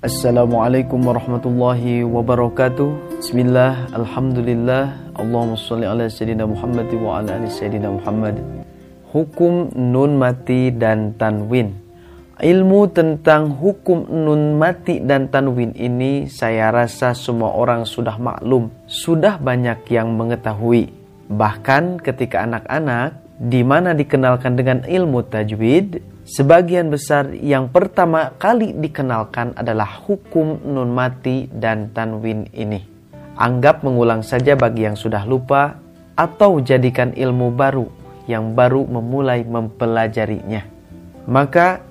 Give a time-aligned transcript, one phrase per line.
[0.00, 3.20] Assalamualaikum warahmatullahi wabarakatuh.
[3.20, 5.12] Bismillah, Alhamdulillah.
[5.12, 8.40] Allahumma salli ala Sayyidina Muhammad wa ala ali Sayyidina Muhammad.
[9.12, 11.76] Hukum nun mati dan tanwin.
[12.40, 18.72] Ilmu tentang hukum nun mati dan tanwin ini saya rasa semua orang sudah maklum.
[18.88, 20.96] Sudah banyak yang mengetahui.
[21.28, 29.50] Bahkan ketika anak-anak di mana dikenalkan dengan ilmu tajwid Sebagian besar yang pertama kali dikenalkan
[29.58, 32.86] adalah hukum nun mati dan tanwin ini.
[33.34, 35.82] Anggap mengulang saja bagi yang sudah lupa
[36.14, 37.90] atau jadikan ilmu baru
[38.30, 40.62] yang baru memulai mempelajarinya.
[41.26, 41.82] Maka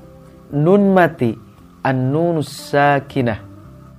[0.56, 1.36] nun mati
[1.84, 3.44] an-nunus sakinah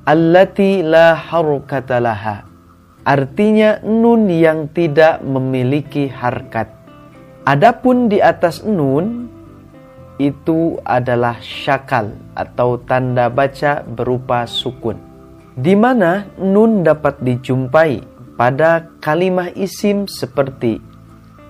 [0.09, 2.49] allati la harukata laha.
[3.05, 6.80] Artinya nun yang tidak memiliki harkat.
[7.51, 9.27] Adapun di atas nun
[10.23, 14.95] itu adalah syakal atau tanda baca berupa sukun.
[15.59, 18.07] Di mana nun dapat dijumpai
[18.39, 20.79] pada kalimah isim seperti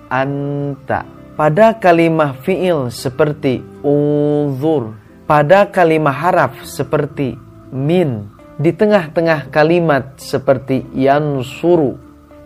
[0.09, 1.05] anta,
[1.37, 4.97] pada kalimah fiil seperti unzur,
[5.29, 7.37] pada kalimah haraf seperti
[7.69, 8.25] min,
[8.57, 11.93] di tengah-tengah kalimat seperti yansuru,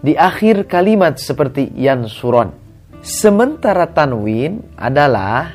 [0.04, 2.65] di akhir kalimat seperti yansuron.
[3.06, 5.54] Sementara tanwin adalah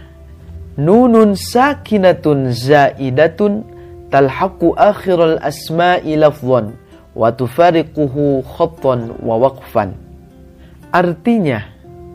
[0.79, 3.67] nunun sakinatun zaidatun
[4.07, 6.79] talhaqu akhiral asma'i lafdhan
[7.11, 9.99] wa tufariquhu khattan wa waqfan.
[10.95, 11.67] Artinya,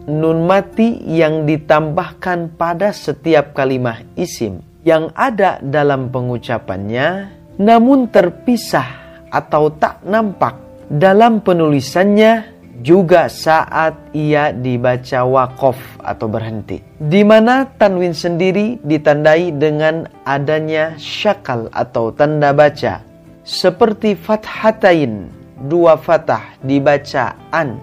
[0.08, 7.28] nun mati yang ditambahkan pada setiap kalimah isim yang ada dalam pengucapannya
[7.60, 10.56] namun terpisah atau tak nampak
[10.88, 16.84] dalam penulisannya juga saat ia dibaca wakof atau berhenti.
[17.00, 23.00] Di mana tanwin sendiri ditandai dengan adanya syakal atau tanda baca.
[23.46, 25.30] Seperti fathatain,
[25.70, 27.80] dua fathah dibaca an.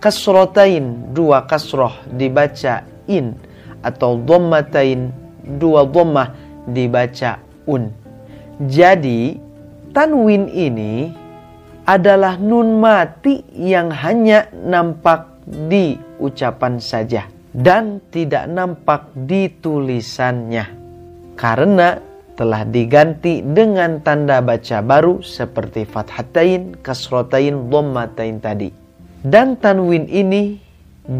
[0.00, 3.36] Kasrotain, dua kasroh dibaca in.
[3.84, 5.12] Atau dhammatain,
[5.60, 6.32] dua dhammah
[6.64, 7.36] dibaca
[7.68, 7.92] un.
[8.64, 9.36] Jadi,
[9.92, 11.19] tanwin ini
[11.90, 20.70] adalah nun mati yang hanya nampak di ucapan saja dan tidak nampak di tulisannya
[21.34, 21.98] karena
[22.38, 28.70] telah diganti dengan tanda baca baru seperti fathatain, kasrotain, dhammatain tadi.
[29.20, 30.56] Dan tanwin ini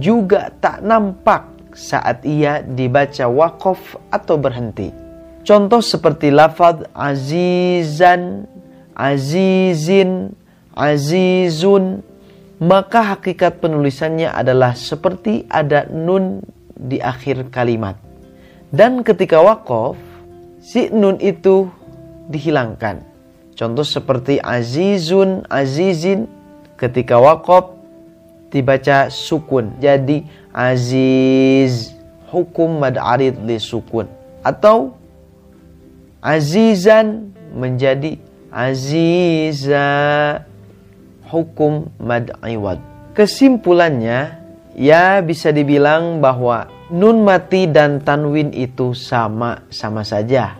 [0.01, 4.89] juga tak nampak saat ia dibaca wakof atau berhenti.
[5.45, 8.49] Contoh seperti lafaz azizan,
[8.97, 10.33] azizin,
[10.75, 12.05] azizun
[12.61, 16.45] maka hakikat penulisannya adalah seperti ada nun
[16.77, 17.97] di akhir kalimat.
[18.69, 19.97] Dan ketika wakaf,
[20.61, 21.73] si nun itu
[22.29, 23.03] dihilangkan.
[23.57, 26.29] Contoh seperti azizun, azizin,
[26.77, 27.77] ketika wakaf
[28.53, 29.77] dibaca sukun.
[29.81, 31.97] Jadi aziz,
[32.29, 34.05] hukum mad arid li sukun.
[34.45, 34.97] Atau
[36.21, 38.21] azizan menjadi
[38.53, 39.89] aziza
[41.31, 42.83] hukum mad iwad.
[43.15, 44.37] Kesimpulannya,
[44.75, 50.59] ya bisa dibilang bahwa nun mati dan tanwin itu sama-sama saja.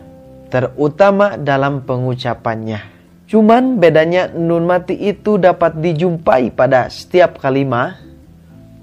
[0.51, 2.91] Terutama dalam pengucapannya.
[3.27, 7.95] Cuman bedanya nun mati itu dapat dijumpai pada setiap kalimat.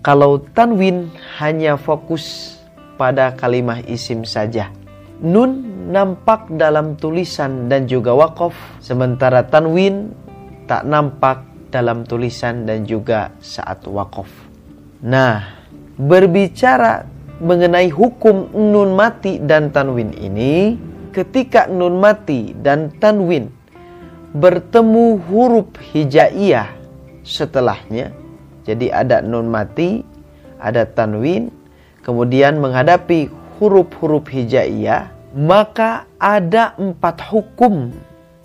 [0.01, 2.57] Kalau tanwin hanya fokus
[2.97, 4.73] pada kalimat isim saja.
[5.21, 8.57] Nun nampak dalam tulisan dan juga wakof.
[8.81, 10.17] Sementara tanwin
[10.65, 14.29] tak nampak dalam tulisan dan juga saat wakaf.
[15.05, 15.45] Nah,
[16.01, 17.07] berbicara
[17.39, 20.75] mengenai hukum nun mati dan tanwin ini,
[21.15, 23.53] ketika nun mati dan tanwin
[24.35, 26.69] bertemu huruf hijaiyah
[27.23, 28.11] setelahnya,
[28.67, 30.03] jadi ada nun mati,
[30.59, 31.55] ada tanwin,
[32.03, 33.31] kemudian menghadapi
[33.61, 37.93] huruf-huruf hijaiyah, maka ada empat hukum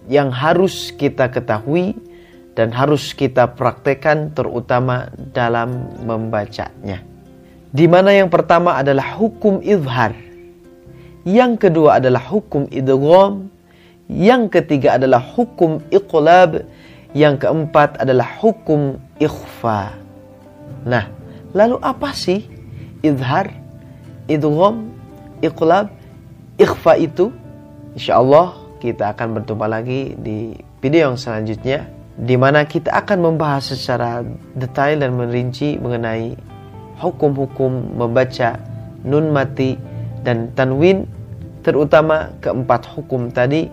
[0.06, 1.96] yang harus kita ketahui
[2.54, 7.02] dan harus kita praktekkan terutama dalam membacanya.
[7.74, 10.14] Di mana yang pertama adalah hukum izhar.
[11.26, 13.50] Yang kedua adalah hukum idgham.
[14.06, 16.70] Yang ketiga adalah hukum iqlab.
[17.18, 19.98] Yang keempat adalah hukum ikhfa.
[20.86, 21.10] Nah,
[21.58, 22.46] lalu apa sih
[23.02, 23.50] izhar,
[24.30, 24.94] idgham,
[25.42, 25.90] iqlab,
[26.62, 27.34] ikhfa itu?
[27.98, 34.22] Insyaallah kita akan berjumpa lagi di video yang selanjutnya di mana kita akan membahas secara
[34.54, 36.38] detail dan merinci mengenai
[37.02, 38.62] hukum-hukum membaca
[39.02, 39.76] nun mati
[40.22, 41.10] dan tanwin
[41.66, 43.68] terutama keempat hukum tadi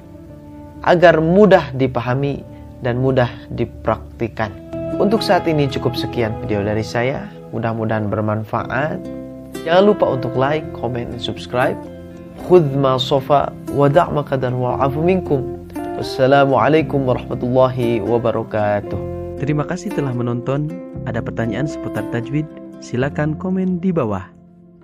[0.80, 2.40] agar mudah dipahami
[2.80, 4.48] dan mudah dipraktikan.
[4.96, 7.28] Untuk saat ini cukup sekian video dari saya.
[7.52, 9.00] Mudah-mudahan bermanfaat.
[9.66, 11.76] Jangan lupa untuk like, comment, dan subscribe.
[12.48, 15.59] Khudh ma sofa wa da' ma qadar wa'afu minkum.
[16.00, 19.36] Wassalamualaikum warahmatullahi wabarakatuh.
[19.36, 20.72] Terima kasih telah menonton.
[21.04, 22.48] Ada pertanyaan seputar tajwid?
[22.80, 24.39] Silakan komen di bawah.